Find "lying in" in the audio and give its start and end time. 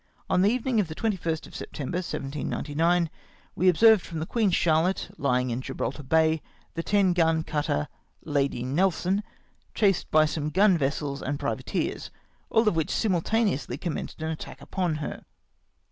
5.19-5.61